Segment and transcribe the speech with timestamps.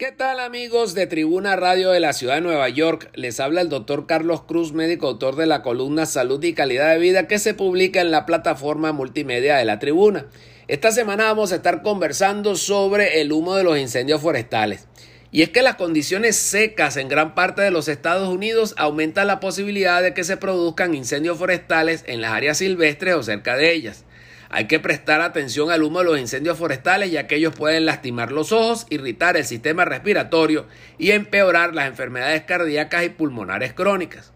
[0.00, 3.10] ¿Qué tal amigos de Tribuna Radio de la Ciudad de Nueva York?
[3.16, 6.98] Les habla el doctor Carlos Cruz, médico autor de la columna Salud y Calidad de
[6.98, 10.24] Vida que se publica en la plataforma multimedia de la Tribuna.
[10.68, 14.88] Esta semana vamos a estar conversando sobre el humo de los incendios forestales.
[15.32, 19.38] Y es que las condiciones secas en gran parte de los Estados Unidos aumentan la
[19.38, 24.06] posibilidad de que se produzcan incendios forestales en las áreas silvestres o cerca de ellas.
[24.52, 28.32] Hay que prestar atención al humo de los incendios forestales ya que ellos pueden lastimar
[28.32, 30.66] los ojos, irritar el sistema respiratorio
[30.98, 34.32] y empeorar las enfermedades cardíacas y pulmonares crónicas.